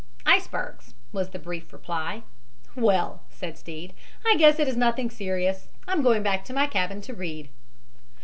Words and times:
"Icebergs," 0.25 0.95
was 1.13 1.29
the 1.29 1.37
brief 1.37 1.71
reply. 1.71 2.23
"Well," 2.73 3.21
said 3.29 3.55
Stead, 3.55 3.93
"I 4.25 4.35
guess 4.35 4.57
it 4.57 4.67
is 4.67 4.75
nothing 4.75 5.11
serious. 5.11 5.67
I'm 5.87 6.01
going 6.01 6.23
back 6.23 6.43
to 6.45 6.53
my 6.53 6.65
cabin 6.65 7.01
to 7.01 7.13
read." 7.13 7.49